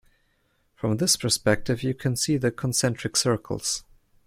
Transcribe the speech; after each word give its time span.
From 0.73 0.97
this 0.97 1.15
perspective 1.15 1.83
you 1.83 1.93
can 1.93 2.15
see 2.15 2.35
the 2.37 2.49
concentric 2.49 3.15
circles. 3.15 3.83